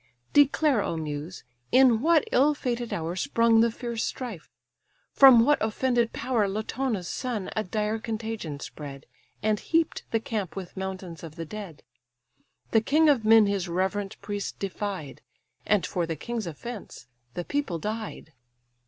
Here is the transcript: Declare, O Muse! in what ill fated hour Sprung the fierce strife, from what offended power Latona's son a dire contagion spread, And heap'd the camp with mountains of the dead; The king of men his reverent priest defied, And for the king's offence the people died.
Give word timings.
Declare, 0.33 0.81
O 0.81 0.97
Muse! 0.97 1.43
in 1.71 2.01
what 2.01 2.27
ill 2.31 2.55
fated 2.55 2.91
hour 2.91 3.15
Sprung 3.15 3.61
the 3.61 3.69
fierce 3.69 4.03
strife, 4.03 4.49
from 5.13 5.45
what 5.45 5.61
offended 5.61 6.11
power 6.11 6.47
Latona's 6.49 7.07
son 7.07 7.51
a 7.55 7.63
dire 7.63 7.99
contagion 7.99 8.59
spread, 8.59 9.05
And 9.43 9.59
heap'd 9.59 10.01
the 10.09 10.19
camp 10.19 10.55
with 10.55 10.75
mountains 10.75 11.21
of 11.23 11.35
the 11.35 11.45
dead; 11.45 11.83
The 12.71 12.81
king 12.81 13.09
of 13.09 13.23
men 13.25 13.45
his 13.45 13.69
reverent 13.69 14.19
priest 14.23 14.57
defied, 14.57 15.21
And 15.67 15.85
for 15.85 16.07
the 16.07 16.15
king's 16.15 16.47
offence 16.47 17.05
the 17.35 17.45
people 17.45 17.77
died. 17.77 18.33